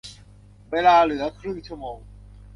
[0.71, 1.97] เวลาเหลือครึ่งชั่วโมง